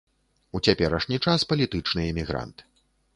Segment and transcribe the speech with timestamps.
[0.59, 2.65] У цяперашні час палітычны эмігрант.